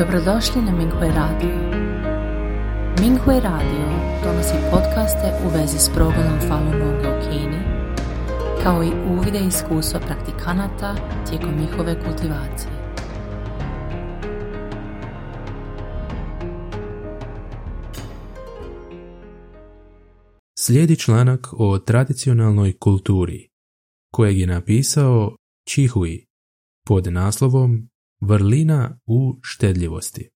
Dobrodošli 0.00 0.62
na 0.62 0.72
Minghui 0.72 1.08
Radio. 1.08 1.56
Minghui 3.00 3.40
Radio 3.40 3.86
donosi 4.24 4.54
podcaste 4.70 5.32
u 5.44 5.48
vezi 5.48 5.78
s 5.78 5.88
progledom 5.94 6.38
Falun 6.48 6.72
Gonga 6.72 7.08
u 7.08 7.30
Kini, 7.30 7.58
kao 8.62 8.84
i 8.84 8.90
uvide 9.10 9.38
iskustva 9.38 10.00
praktikanata 10.00 10.96
tijekom 11.28 11.54
njihove 11.60 12.04
kultivacije. 12.04 12.72
Slijedi 20.58 20.96
članak 20.96 21.46
o 21.52 21.78
tradicionalnoj 21.78 22.78
kulturi, 22.78 23.48
kojeg 24.12 24.38
je 24.38 24.46
napisao 24.46 25.36
Čihui 25.68 26.26
pod 26.86 27.12
naslovom 27.12 27.89
Vrlina 28.22 28.98
u 29.06 29.38
štedljivosti. 29.42 30.28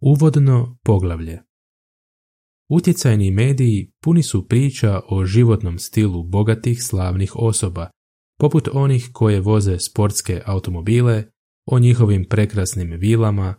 Uvodno 0.00 0.78
poglavlje 0.84 1.42
Utjecajni 2.70 3.30
mediji 3.30 3.92
puni 4.02 4.22
su 4.22 4.48
priča 4.48 5.00
o 5.08 5.24
životnom 5.24 5.78
stilu 5.78 6.22
bogatih 6.22 6.82
slavnih 6.82 7.36
osoba, 7.36 7.90
poput 8.38 8.68
onih 8.72 9.08
koje 9.12 9.40
voze 9.40 9.78
sportske 9.78 10.42
automobile, 10.44 11.24
o 11.66 11.78
njihovim 11.78 12.24
prekrasnim 12.28 12.90
vilama, 12.90 13.54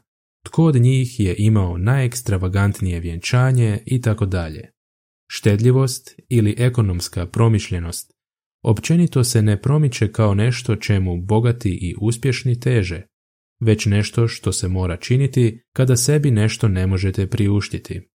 tko 0.45 0.63
od 0.63 0.75
njih 0.75 1.20
je 1.20 1.35
imao 1.38 1.77
najekstravagantnije 1.77 2.99
vjenčanje 2.99 3.83
i 3.85 4.02
tako 4.02 4.25
dalje. 4.25 4.70
Štedljivost 5.27 6.20
ili 6.30 6.55
ekonomska 6.58 7.27
promišljenost 7.27 8.12
općenito 8.63 9.23
se 9.23 9.41
ne 9.41 9.62
promiče 9.62 10.12
kao 10.12 10.34
nešto 10.34 10.76
čemu 10.76 11.22
bogati 11.22 11.70
i 11.70 11.95
uspješni 12.02 12.59
teže, 12.59 13.02
već 13.62 13.86
nešto 13.86 14.27
što 14.27 14.52
se 14.52 14.67
mora 14.67 14.98
činiti 14.98 15.63
kada 15.76 15.95
sebi 15.95 16.31
nešto 16.31 16.67
ne 16.67 16.88
možete 16.88 17.28
priuštiti. 17.28 18.09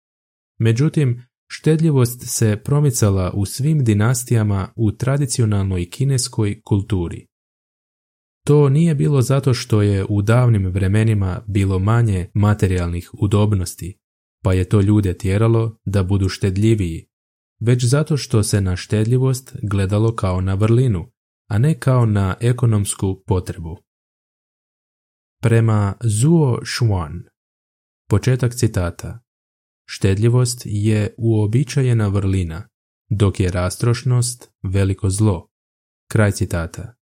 Međutim, 0.59 1.23
štedljivost 1.51 2.23
se 2.27 2.61
promicala 2.65 3.33
u 3.35 3.47
svim 3.47 3.85
dinastijama 3.85 4.73
u 4.77 4.93
tradicionalnoj 4.93 5.91
kineskoj 5.91 6.61
kulturi. 6.65 7.27
To 8.47 8.69
nije 8.69 8.95
bilo 8.95 9.23
zato 9.23 9.55
što 9.55 9.83
je 9.83 10.05
u 10.09 10.23
davnim 10.23 10.67
vremenima 10.67 11.43
bilo 11.47 11.79
manje 11.79 12.31
materijalnih 12.35 13.11
udobnosti, 13.13 13.99
pa 14.45 14.53
je 14.53 14.65
to 14.65 14.81
ljude 14.81 15.15
tjeralo 15.15 15.79
da 15.85 16.03
budu 16.03 16.29
štedljiviji, 16.29 17.07
već 17.61 17.85
zato 17.85 18.17
što 18.17 18.43
se 18.43 18.61
na 18.61 18.77
štedljivost 18.77 19.57
gledalo 19.63 20.15
kao 20.15 20.41
na 20.41 20.55
vrlinu, 20.55 21.11
a 21.49 21.59
ne 21.59 21.81
kao 21.81 22.07
na 22.07 22.37
ekonomsku 22.41 23.23
potrebu. 23.27 23.77
Prema 25.43 25.95
Zuo 26.01 26.61
Shuan, 26.65 27.23
početak 28.09 28.55
citata, 28.55 29.21
štedljivost 29.87 30.63
je 30.65 31.15
uobičajena 31.19 32.09
vrlina, 32.09 32.69
dok 33.11 33.41
je 33.41 33.51
rastrošnost 33.51 34.51
veliko 34.63 35.11
zlo. 35.11 35.49
Kraj 36.11 36.33
citata. 36.33 36.95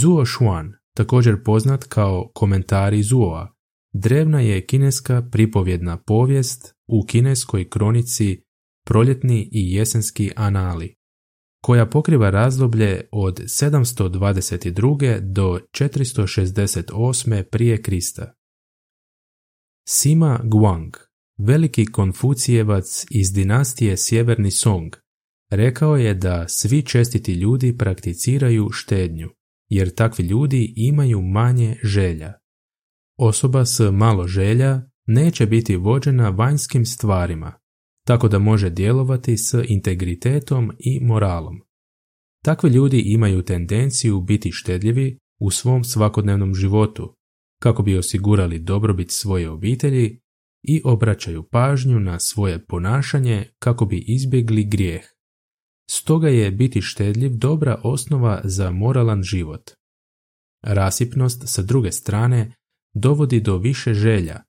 Zuo 0.00 0.26
Shuan, 0.26 0.72
također 0.96 1.44
poznat 1.44 1.84
kao 1.84 2.30
komentari 2.34 3.02
Zuoa, 3.02 3.54
drevna 3.92 4.40
je 4.40 4.66
kineska 4.66 5.22
pripovjedna 5.32 5.96
povijest 5.96 6.74
u 6.86 7.06
kineskoj 7.06 7.68
kronici 7.70 8.44
proljetni 8.84 9.48
i 9.52 9.74
jesenski 9.74 10.30
anali, 10.36 10.94
koja 11.62 11.86
pokriva 11.86 12.30
razdoblje 12.30 13.08
od 13.12 13.40
722. 13.40 15.20
do 15.20 15.60
468. 15.78 17.42
prije 17.42 17.82
Krista. 17.82 18.32
Sima 19.88 20.40
Guang, 20.44 20.96
veliki 21.38 21.86
konfucijevac 21.86 23.06
iz 23.10 23.32
dinastije 23.32 23.96
Sjeverni 23.96 24.50
Song, 24.50 24.96
rekao 25.50 25.96
je 25.96 26.14
da 26.14 26.48
svi 26.48 26.82
čestiti 26.82 27.32
ljudi 27.32 27.78
prakticiraju 27.78 28.70
štednju, 28.72 29.30
jer 29.68 29.94
takvi 29.94 30.24
ljudi 30.24 30.74
imaju 30.76 31.22
manje 31.22 31.76
želja. 31.82 32.32
Osoba 33.18 33.64
s 33.64 33.80
malo 33.92 34.26
želja 34.26 34.82
neće 35.06 35.46
biti 35.46 35.76
vođena 35.76 36.28
vanjskim 36.28 36.86
stvarima, 36.86 37.61
tako 38.06 38.28
da 38.28 38.38
može 38.38 38.70
djelovati 38.70 39.36
s 39.36 39.54
integritetom 39.68 40.72
i 40.78 41.00
moralom. 41.00 41.60
Takvi 42.44 42.70
ljudi 42.70 43.02
imaju 43.06 43.42
tendenciju 43.42 44.20
biti 44.20 44.50
štedljivi 44.52 45.18
u 45.40 45.50
svom 45.50 45.84
svakodnevnom 45.84 46.54
životu, 46.54 47.14
kako 47.62 47.82
bi 47.82 47.98
osigurali 47.98 48.58
dobrobit 48.58 49.10
svoje 49.10 49.50
obitelji 49.50 50.20
i 50.62 50.82
obraćaju 50.84 51.48
pažnju 51.50 52.00
na 52.00 52.20
svoje 52.20 52.66
ponašanje 52.66 53.46
kako 53.58 53.84
bi 53.86 54.04
izbjegli 54.06 54.64
grijeh. 54.64 55.02
Stoga 55.90 56.28
je 56.28 56.50
biti 56.50 56.80
štedljiv 56.80 57.30
dobra 57.34 57.80
osnova 57.84 58.40
za 58.44 58.70
moralan 58.70 59.22
život. 59.22 59.70
Rasipnost 60.62 61.42
sa 61.46 61.62
druge 61.62 61.92
strane 61.92 62.52
dovodi 62.94 63.40
do 63.40 63.58
više 63.58 63.94
želja, 63.94 64.42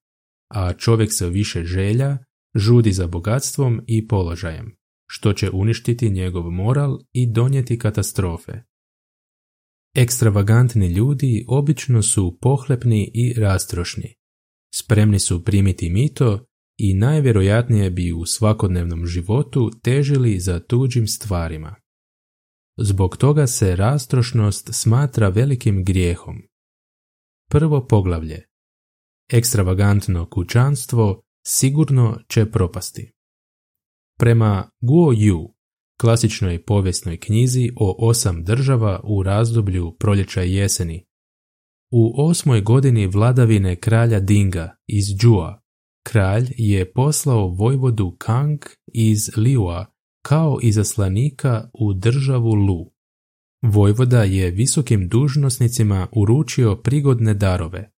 a 0.50 0.74
čovjek 0.74 1.10
sa 1.14 1.28
više 1.28 1.64
želja 1.64 2.18
žudi 2.56 2.92
za 2.92 3.08
bogatstvom 3.08 3.82
i 3.88 4.08
položajem, 4.08 4.76
što 5.08 5.34
će 5.34 5.50
uništiti 5.50 6.10
njegov 6.10 6.52
moral 6.52 7.00
i 7.12 7.32
donijeti 7.32 7.80
katastrofe. 7.80 8.52
Ekstravagantni 9.96 10.88
ljudi 10.88 11.46
obično 11.48 12.02
su 12.02 12.38
pohlepni 12.42 13.12
i 13.14 13.34
rastrošni. 13.34 14.16
Spremni 14.76 15.20
su 15.20 15.44
primiti 15.44 15.90
mito 15.90 16.46
i 16.78 16.94
najvjerojatnije 16.94 17.90
bi 17.90 18.14
u 18.14 18.26
svakodnevnom 18.26 19.06
životu 19.06 19.72
težili 19.84 20.40
za 20.40 20.60
tuđim 20.60 21.08
stvarima. 21.08 21.76
Zbog 22.78 23.18
toga 23.18 23.48
se 23.48 23.76
rastrošnost 23.76 24.70
smatra 24.72 25.30
velikim 25.30 25.84
grijehom. 25.84 26.36
Prvo 27.50 27.88
poglavlje. 27.88 28.46
Ekstravagantno 29.32 30.30
kućanstvo 30.30 31.23
sigurno 31.46 32.20
će 32.28 32.52
propasti. 32.52 33.14
Prema 34.20 34.70
Guo 34.82 35.12
Yu, 35.12 35.54
klasičnoj 36.02 36.64
povijesnoj 36.64 37.20
knjizi 37.20 37.70
o 37.76 38.10
osam 38.10 38.44
država 38.44 39.02
u 39.04 39.24
razdoblju 39.24 39.96
proljeća 40.00 40.44
i 40.44 40.54
jeseni, 40.54 41.06
u 41.92 42.28
osmoj 42.28 42.62
godini 42.62 43.08
vladavine 43.08 43.76
kralja 43.76 44.20
Dinga 44.20 44.76
iz 44.88 45.06
Džua, 45.18 45.62
kralj 46.04 46.48
je 46.58 46.94
poslao 46.94 47.48
vojvodu 47.48 48.16
Kang 48.20 48.60
iz 48.94 49.38
Liua 49.38 49.86
kao 50.22 50.58
izaslanika 50.62 51.70
u 51.74 51.94
državu 51.94 52.54
Lu. 52.54 52.94
Vojvoda 53.62 54.24
je 54.24 54.52
visokim 54.52 55.08
dužnosnicima 55.08 56.08
uručio 56.12 56.76
prigodne 56.76 57.34
darove. 57.34 57.92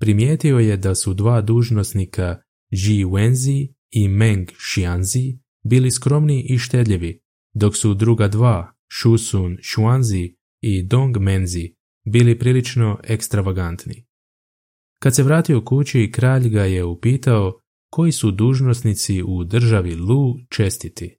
Primijetio 0.00 0.58
je 0.58 0.76
da 0.76 0.94
su 0.94 1.14
dva 1.14 1.40
dužnosnika 1.40 2.36
Ji 2.70 3.04
Wenzi 3.04 3.74
i 3.90 4.08
Meng 4.08 4.48
Xianzi 4.50 5.38
bili 5.64 5.90
skromni 5.90 6.46
i 6.48 6.58
štedljivi, 6.58 7.20
dok 7.54 7.76
su 7.76 7.94
druga 7.94 8.28
dva, 8.28 8.72
Shusun 9.00 9.56
Xuanzi 9.56 10.34
i 10.60 10.82
Dong 10.82 11.16
Menzi, 11.18 11.74
bili 12.04 12.38
prilično 12.38 13.00
ekstravagantni. 13.04 14.06
Kad 15.02 15.14
se 15.14 15.22
vratio 15.22 15.64
kući, 15.64 16.10
kralj 16.12 16.48
ga 16.48 16.64
je 16.64 16.84
upitao 16.84 17.60
koji 17.90 18.12
su 18.12 18.30
dužnosnici 18.30 19.22
u 19.22 19.44
državi 19.44 19.94
Lu 19.94 20.34
čestiti. 20.50 21.18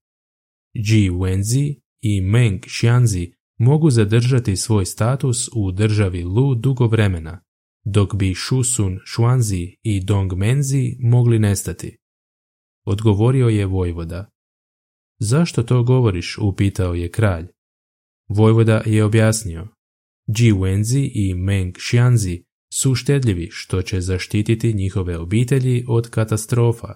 Ji 0.73 1.09
Wenzi 1.09 1.81
i 2.01 2.21
Meng 2.21 2.59
Xianzi 2.61 3.33
mogu 3.59 3.89
zadržati 3.89 4.55
svoj 4.55 4.85
status 4.85 5.49
u 5.55 5.71
državi 5.71 6.23
Lu 6.23 6.55
dugo 6.55 6.87
vremena, 6.87 7.43
dok 7.89 8.15
bi 8.15 8.35
Shusun 8.35 8.99
Xuanzi 9.05 9.75
i 9.83 10.03
Dong 10.03 10.33
Menzi 10.33 10.95
mogli 10.99 11.39
nestati. 11.39 11.97
Odgovorio 12.85 13.47
je 13.47 13.65
Vojvoda. 13.65 14.29
Zašto 15.19 15.63
to 15.63 15.83
govoriš, 15.83 16.37
upitao 16.37 16.93
je 16.93 17.11
kralj. 17.11 17.47
Vojvoda 18.29 18.81
je 18.85 19.03
objasnio. 19.03 19.67
Ji 20.27 20.53
Wenzi 20.53 21.11
i 21.13 21.35
Meng 21.35 21.75
Xianzi 21.75 22.43
su 22.73 22.95
štedljivi 22.95 23.47
što 23.51 23.81
će 23.81 24.01
zaštititi 24.01 24.73
njihove 24.73 25.17
obitelji 25.17 25.85
od 25.87 26.09
katastrofa, 26.09 26.93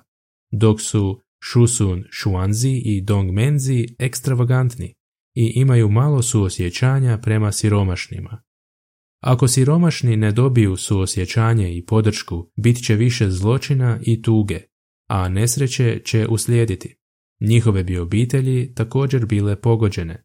dok 0.52 0.82
su 0.82 1.22
Shusun 1.52 2.04
Xuanzi 2.04 2.82
i 2.86 3.02
Dong 3.02 3.32
Menzi 3.32 3.88
ekstravagantni 4.00 4.94
i 5.36 5.52
imaju 5.56 5.90
malo 5.90 6.22
suosjećanja 6.22 7.18
prema 7.18 7.52
siromašnima. 7.52 8.42
Ako 9.22 9.48
siromašni 9.48 10.18
ne 10.18 10.32
dobiju 10.32 10.78
suosjećanje 10.78 11.78
i 11.78 11.86
podršku, 11.86 12.52
bit 12.56 12.86
će 12.86 12.96
više 12.96 13.30
zločina 13.30 14.00
i 14.02 14.22
tuge, 14.22 14.62
a 15.10 15.30
nesreće 15.30 16.02
će 16.06 16.28
uslijediti. 16.28 16.96
Njihove 17.42 17.84
bi 17.84 17.98
obitelji 17.98 18.74
također 18.74 19.26
bile 19.26 19.62
pogođene. 19.62 20.24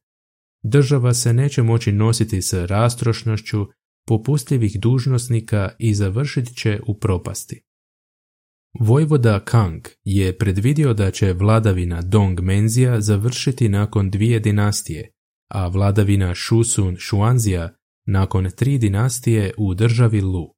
Država 0.63 1.15
se 1.15 1.33
neće 1.33 1.63
moći 1.63 1.93
nositi 1.93 2.43
s 2.43 2.53
rastrošnošću 2.53 3.67
popustljivih 4.07 4.81
dužnosnika 4.81 5.71
i 5.79 5.95
završit 5.95 6.57
će 6.57 6.81
u 6.87 6.99
propasti. 6.99 7.63
Vojvoda 8.81 9.45
Kang 9.45 9.89
je 10.05 10.39
predvidio 10.39 10.95
da 10.95 11.11
će 11.11 11.33
vladavina 11.33 12.03
Dong 12.03 12.41
Menzija 12.41 13.01
završiti 13.01 13.69
nakon 13.69 14.11
dvije 14.11 14.41
dinastije, 14.41 15.13
a 15.51 15.69
vladavina 15.69 16.35
Shusun 16.35 16.97
Shuanzija 17.01 17.76
nakon 18.07 18.51
tri 18.57 18.79
dinastije 18.79 19.53
u 19.59 19.75
državi 19.75 20.21
Lu. 20.21 20.53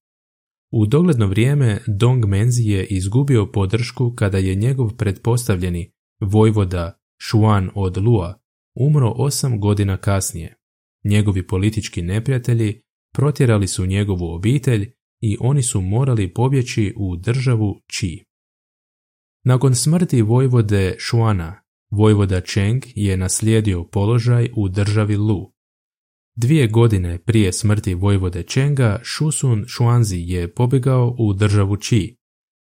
U 0.72 0.86
dogledno 0.86 1.26
vrijeme 1.26 1.80
Dong 1.86 2.26
Menzi 2.26 2.62
je 2.62 2.86
izgubio 2.86 3.46
podršku 3.52 4.14
kada 4.14 4.38
je 4.38 4.54
njegov 4.54 4.96
pretpostavljeni 4.96 5.92
vojvoda 6.20 7.00
Shuan 7.30 7.70
od 7.74 7.96
Lua 7.96 8.40
umro 8.74 9.12
osam 9.16 9.60
godina 9.60 9.96
kasnije. 9.96 10.54
Njegovi 11.04 11.46
politički 11.46 12.02
neprijatelji 12.02 12.82
protjerali 13.14 13.66
su 13.66 13.86
njegovu 13.86 14.34
obitelj 14.34 14.92
i 15.20 15.36
oni 15.40 15.62
su 15.62 15.80
morali 15.80 16.34
pobjeći 16.34 16.94
u 16.96 17.16
državu 17.16 17.80
Chi. 17.86 18.24
Nakon 19.44 19.74
smrti 19.74 20.22
vojvode 20.22 20.96
Shuana, 21.00 21.62
vojvoda 21.90 22.40
Cheng 22.40 22.82
je 22.94 23.16
naslijedio 23.16 23.84
položaj 23.84 24.50
u 24.56 24.68
državi 24.68 25.16
Lu. 25.16 25.52
Dvije 26.40 26.68
godine 26.68 27.18
prije 27.18 27.52
smrti 27.52 27.94
vojvode 27.94 28.42
Chenga, 28.42 29.00
Shusun 29.04 29.64
Shuanzi 29.68 30.16
je 30.16 30.54
pobjegao 30.54 31.16
u 31.18 31.32
državu 31.32 31.76
Chi. 31.76 32.16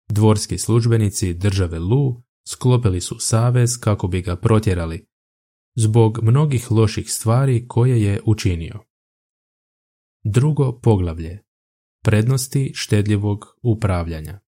Dvorski 0.10 0.58
službenici 0.58 1.34
države 1.34 1.80
Lu 1.80 2.24
sklopili 2.48 3.02
su 3.02 3.16
savez 3.20 3.80
kako 3.80 4.08
bi 4.08 4.22
ga 4.22 4.36
protjerali, 4.36 5.08
zbog 5.76 6.20
mnogih 6.24 6.72
loših 6.72 7.12
stvari 7.12 7.68
koje 7.68 8.02
je 8.02 8.22
učinio. 8.26 8.80
Drugo 10.24 10.80
poglavlje. 10.80 11.40
Prednosti 12.04 12.72
štedljivog 12.76 13.46
upravljanja. 13.62 14.40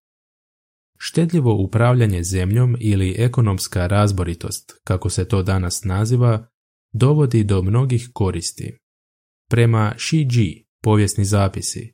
Štedljivo 0.98 1.64
upravljanje 1.64 2.24
zemljom 2.24 2.76
ili 2.80 3.16
ekonomska 3.18 3.88
razboritost, 3.88 4.82
kako 4.84 5.10
se 5.10 5.28
to 5.28 5.44
danas 5.44 5.84
naziva, 5.84 6.48
dovodi 6.94 7.44
do 7.44 7.62
mnogih 7.62 8.10
koristi. 8.14 8.87
Prema 9.50 9.94
Shi 9.98 10.28
Ji, 10.32 10.68
povijesni 10.84 11.26
zapisi, 11.26 11.94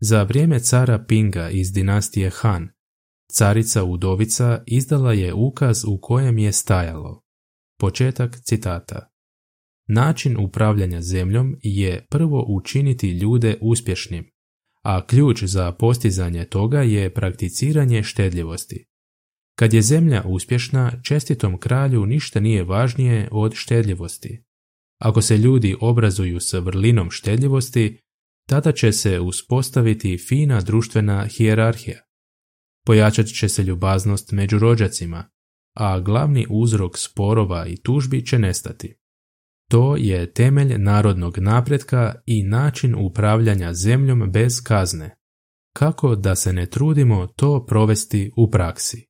za 0.00 0.22
vrijeme 0.22 0.60
cara 0.60 1.04
Pinga 1.08 1.50
iz 1.50 1.72
dinastije 1.72 2.30
Han, 2.34 2.68
carica 3.32 3.84
Udovica 3.84 4.62
izdala 4.66 5.12
je 5.12 5.34
ukaz 5.34 5.84
u 5.84 5.98
kojem 6.02 6.38
je 6.38 6.52
stajalo. 6.52 7.22
Početak 7.78 8.40
citata. 8.44 9.10
Način 9.88 10.36
upravljanja 10.44 11.02
zemljom 11.02 11.56
je 11.62 12.06
prvo 12.10 12.44
učiniti 12.48 13.10
ljude 13.10 13.58
uspješnim, 13.60 14.30
a 14.82 15.06
ključ 15.06 15.42
za 15.42 15.72
postizanje 15.72 16.44
toga 16.44 16.82
je 16.82 17.14
prakticiranje 17.14 18.02
štedljivosti. 18.02 18.86
Kad 19.58 19.74
je 19.74 19.82
zemlja 19.82 20.22
uspješna, 20.26 21.02
čestitom 21.02 21.58
kralju 21.58 22.06
ništa 22.06 22.40
nije 22.40 22.64
važnije 22.64 23.28
od 23.32 23.52
štedljivosti. 23.54 24.44
Ako 25.00 25.22
se 25.22 25.36
ljudi 25.36 25.76
obrazuju 25.80 26.40
s 26.40 26.52
vrlinom 26.52 27.10
štedljivosti, 27.10 28.00
tada 28.48 28.72
će 28.72 28.92
se 28.92 29.20
uspostaviti 29.20 30.18
fina 30.18 30.60
društvena 30.60 31.26
hijerarhija. 31.26 32.00
Pojačat 32.86 33.26
će 33.26 33.48
se 33.48 33.62
ljubaznost 33.62 34.32
među 34.32 34.58
rođacima, 34.58 35.30
a 35.76 36.00
glavni 36.00 36.46
uzrok 36.50 36.98
sporova 36.98 37.66
i 37.66 37.76
tužbi 37.76 38.26
će 38.26 38.38
nestati. 38.38 38.96
To 39.70 39.96
je 39.96 40.32
temelj 40.32 40.78
narodnog 40.78 41.38
napretka 41.38 42.14
i 42.26 42.42
način 42.42 42.94
upravljanja 42.98 43.74
zemljom 43.74 44.30
bez 44.32 44.62
kazne. 44.64 45.16
Kako 45.76 46.16
da 46.16 46.34
se 46.34 46.52
ne 46.52 46.66
trudimo 46.66 47.26
to 47.26 47.66
provesti 47.66 48.30
u 48.36 48.50
praksi? 48.50 49.06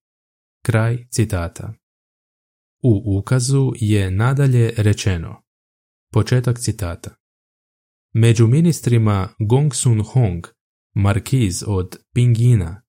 Kraj 0.64 1.06
citata. 1.10 1.72
U 2.82 3.18
ukazu 3.18 3.72
je 3.76 4.10
nadalje 4.10 4.72
rečeno. 4.76 5.49
Početak 6.12 6.58
citata. 6.58 7.10
Među 8.14 8.46
ministrima 8.46 9.28
Gong 9.38 9.74
Sun 9.74 10.02
Hong, 10.02 10.46
markiz 10.94 11.64
od 11.66 11.96
Pingina, 12.14 12.82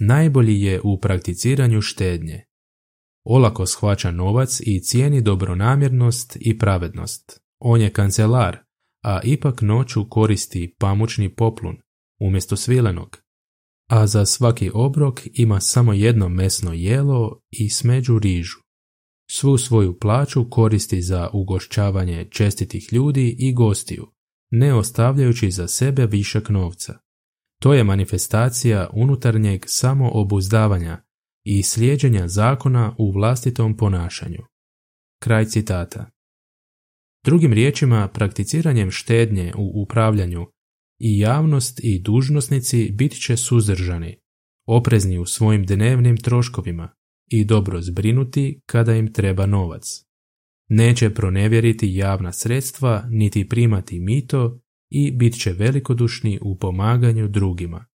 najbolji 0.00 0.62
je 0.62 0.80
u 0.84 1.00
prakticiranju 1.00 1.80
štednje. 1.80 2.44
Olako 3.24 3.66
shvaća 3.66 4.10
novac 4.10 4.60
i 4.60 4.80
cijeni 4.80 5.20
dobronamjernost 5.20 6.36
i 6.40 6.58
pravednost. 6.58 7.40
On 7.58 7.80
je 7.80 7.92
kancelar, 7.92 8.58
a 9.04 9.20
ipak 9.24 9.62
noću 9.62 10.08
koristi 10.08 10.74
pamučni 10.78 11.34
poplun 11.34 11.76
umjesto 12.20 12.56
svilenog. 12.56 13.22
A 13.90 14.06
za 14.06 14.26
svaki 14.26 14.70
obrok 14.74 15.20
ima 15.32 15.60
samo 15.60 15.92
jedno 15.92 16.28
mesno 16.28 16.72
jelo 16.72 17.40
i 17.50 17.70
smeđu 17.70 18.18
rižu. 18.18 18.61
Svu 19.34 19.58
svoju 19.58 19.98
plaću 19.98 20.50
koristi 20.50 21.02
za 21.02 21.30
ugošćavanje 21.32 22.26
čestitih 22.30 22.92
ljudi 22.92 23.36
i 23.38 23.52
gostiju, 23.52 24.06
ne 24.50 24.74
ostavljajući 24.74 25.50
za 25.50 25.68
sebe 25.68 26.06
višak 26.06 26.48
novca. 26.48 26.98
To 27.62 27.74
je 27.74 27.84
manifestacija 27.84 28.90
unutarnjeg 28.92 29.64
samoobuzdavanja 29.66 31.02
i 31.44 31.62
slijeđenja 31.62 32.28
zakona 32.28 32.94
u 32.98 33.12
vlastitom 33.12 33.76
ponašanju. 33.76 34.42
Kraj 35.22 35.44
citata. 35.44 36.10
Drugim 37.24 37.52
riječima, 37.52 38.08
prakticiranjem 38.08 38.90
štednje 38.90 39.52
u 39.56 39.82
upravljanju 39.82 40.46
i 41.00 41.18
javnost 41.18 41.80
i 41.82 42.02
dužnosnici 42.02 42.90
bit 42.90 43.22
će 43.22 43.36
suzdržani, 43.36 44.16
oprezni 44.66 45.18
u 45.18 45.26
svojim 45.26 45.66
dnevnim 45.66 46.16
troškovima 46.16 47.01
i 47.32 47.44
dobro 47.44 47.82
zbrinuti 47.82 48.60
kada 48.66 48.94
im 48.94 49.12
treba 49.12 49.46
novac. 49.46 50.04
Neće 50.68 51.14
pronevjeriti 51.14 51.94
javna 51.94 52.32
sredstva 52.32 53.04
niti 53.10 53.48
primati 53.48 54.00
mito 54.00 54.60
i 54.90 55.10
bit 55.10 55.40
će 55.40 55.52
velikodušni 55.52 56.38
u 56.42 56.58
pomaganju 56.58 57.28
drugima. 57.28 57.86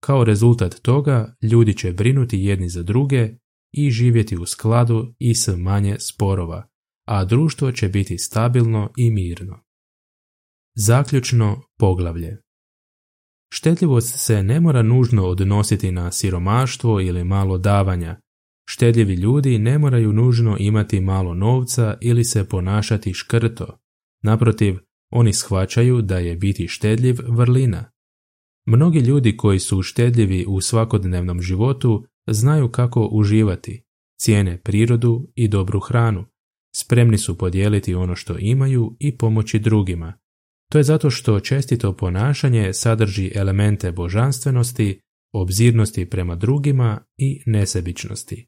Kao 0.00 0.24
rezultat 0.24 0.74
toga 0.74 1.36
ljudi 1.42 1.74
će 1.74 1.92
brinuti 1.92 2.38
jedni 2.38 2.68
za 2.68 2.82
druge 2.82 3.30
i 3.72 3.90
živjeti 3.90 4.36
u 4.36 4.46
skladu 4.46 5.14
i 5.18 5.34
s 5.34 5.48
manje 5.56 5.96
sporova, 5.98 6.68
a 7.06 7.24
društvo 7.24 7.72
će 7.72 7.88
biti 7.88 8.18
stabilno 8.18 8.90
i 8.96 9.10
mirno. 9.10 9.64
Zaključno 10.74 11.62
poglavlje 11.78 12.46
Štedljivost 13.52 14.18
se 14.18 14.42
ne 14.42 14.60
mora 14.60 14.82
nužno 14.82 15.26
odnositi 15.26 15.92
na 15.92 16.12
siromaštvo 16.12 17.00
ili 17.00 17.24
malo 17.24 17.58
davanja. 17.58 18.20
Štedljivi 18.68 19.14
ljudi 19.14 19.58
ne 19.58 19.78
moraju 19.78 20.12
nužno 20.12 20.56
imati 20.60 21.00
malo 21.00 21.34
novca 21.34 21.98
ili 22.00 22.24
se 22.24 22.48
ponašati 22.48 23.14
škrto. 23.14 23.78
Naprotiv, 24.22 24.78
oni 25.10 25.32
shvaćaju 25.32 26.02
da 26.02 26.18
je 26.18 26.36
biti 26.36 26.68
štedljiv 26.68 27.16
vrlina. 27.28 27.90
Mnogi 28.66 28.98
ljudi 28.98 29.36
koji 29.36 29.58
su 29.58 29.82
štedljivi 29.82 30.44
u 30.48 30.60
svakodnevnom 30.60 31.42
životu 31.42 32.04
znaju 32.26 32.68
kako 32.68 33.08
uživati, 33.12 33.82
cijene 34.20 34.60
prirodu 34.60 35.32
i 35.34 35.48
dobru 35.48 35.80
hranu, 35.80 36.24
spremni 36.76 37.18
su 37.18 37.38
podijeliti 37.38 37.94
ono 37.94 38.14
što 38.16 38.36
imaju 38.38 38.96
i 38.98 39.16
pomoći 39.16 39.58
drugima. 39.58 40.18
To 40.72 40.78
je 40.78 40.84
zato 40.84 41.10
što 41.10 41.40
čestito 41.40 41.96
ponašanje 41.96 42.72
sadrži 42.72 43.32
elemente 43.34 43.92
božanstvenosti, 43.92 45.00
obzirnosti 45.32 46.10
prema 46.10 46.34
drugima 46.34 47.00
i 47.18 47.42
nesebičnosti. 47.46 48.46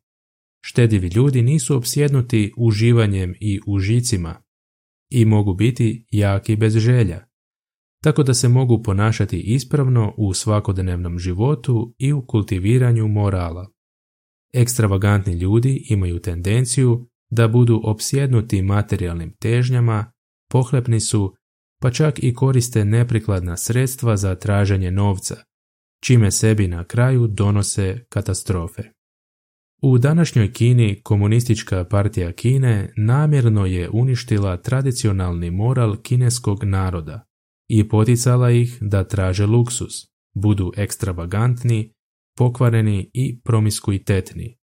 Štedivi 0.68 1.08
ljudi 1.14 1.42
nisu 1.42 1.76
opsjednuti 1.76 2.52
uživanjem 2.56 3.34
i 3.40 3.60
užicima 3.66 4.42
i 5.10 5.24
mogu 5.24 5.54
biti 5.54 6.06
jaki 6.10 6.56
bez 6.56 6.76
želja 6.76 7.28
tako 8.02 8.22
da 8.22 8.34
se 8.34 8.48
mogu 8.48 8.82
ponašati 8.82 9.40
ispravno 9.40 10.14
u 10.16 10.34
svakodnevnom 10.34 11.18
životu 11.18 11.94
i 11.98 12.12
u 12.12 12.26
kultiviranju 12.26 13.08
morala. 13.08 13.70
Ekstravagantni 14.54 15.32
ljudi 15.32 15.86
imaju 15.90 16.18
tendenciju 16.18 17.08
da 17.30 17.48
budu 17.48 17.80
opsjednuti 17.84 18.62
materijalnim 18.62 19.36
težnjama, 19.40 20.12
pohlepni 20.50 21.00
su, 21.00 21.34
pa 21.80 21.90
čak 21.90 22.22
i 22.22 22.34
koriste 22.34 22.84
neprikladna 22.84 23.56
sredstva 23.56 24.16
za 24.16 24.34
traženje 24.34 24.90
novca, 24.90 25.36
čime 26.02 26.30
sebi 26.30 26.68
na 26.68 26.84
kraju 26.84 27.26
donose 27.26 28.04
katastrofe. 28.08 28.82
U 29.82 29.98
današnjoj 29.98 30.52
Kini 30.52 31.00
komunistička 31.02 31.84
partija 31.84 32.32
Kine 32.32 32.92
namjerno 32.96 33.66
je 33.66 33.90
uništila 33.90 34.56
tradicionalni 34.56 35.50
moral 35.50 35.96
kineskog 36.02 36.64
naroda, 36.64 37.24
i 37.68 37.88
poticala 37.88 38.50
ih 38.50 38.78
da 38.80 39.04
traže 39.04 39.46
luksus, 39.46 39.92
budu 40.34 40.72
ekstravagantni, 40.76 41.92
pokvareni 42.38 43.10
i 43.14 43.40
promiskuitetni. 43.40 44.58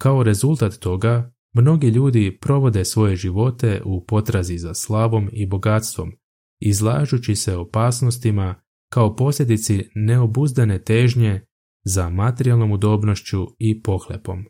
Kao 0.00 0.22
rezultat 0.22 0.74
toga, 0.74 1.32
mnogi 1.54 1.88
ljudi 1.88 2.38
provode 2.40 2.84
svoje 2.84 3.16
živote 3.16 3.82
u 3.84 4.04
potrazi 4.04 4.58
za 4.58 4.74
slavom 4.74 5.28
i 5.32 5.46
bogatstvom, 5.46 6.12
izlažući 6.60 7.34
se 7.34 7.56
opasnostima 7.56 8.54
kao 8.92 9.16
posljedici 9.16 9.88
neobuzdane 9.94 10.82
težnje 10.82 11.40
za 11.84 12.08
materijalnom 12.10 12.72
udobnošću 12.72 13.46
i 13.58 13.82
pohlepom. 13.82 14.44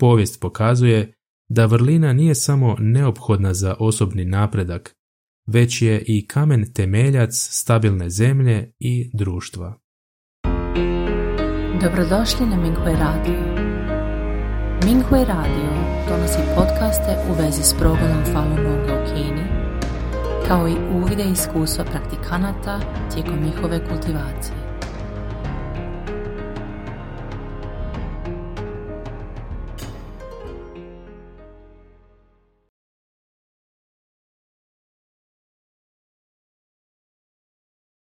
Povijest 0.00 0.40
pokazuje 0.40 1.12
da 1.48 1.66
vrlina 1.66 2.12
nije 2.12 2.34
samo 2.34 2.76
neophodna 2.78 3.54
za 3.54 3.74
osobni 3.78 4.24
napredak, 4.24 4.94
već 5.46 5.82
je 5.82 6.02
i 6.06 6.26
kamen 6.26 6.72
temeljac 6.72 7.30
stabilne 7.32 8.10
zemlje 8.10 8.72
i 8.78 9.10
društva. 9.14 9.78
Dobrodošli 11.82 12.46
na 12.46 12.56
Minghui 12.56 12.92
Radio. 12.92 13.40
Minghui 14.84 15.24
Radio 15.24 15.70
donosi 16.08 16.38
podcaste 16.56 17.16
u 17.30 17.42
vezi 17.42 17.62
s 17.62 17.74
progledom 17.78 18.24
Falun 18.32 18.56
Gonga 18.56 19.02
u 19.02 19.14
Kini, 19.14 19.44
kao 20.48 20.68
i 20.68 20.74
uvide 20.94 21.24
iskustva 21.32 21.84
praktikanata 21.84 22.80
tijekom 23.14 23.44
njihove 23.44 23.88
kultivacije. 23.88 24.59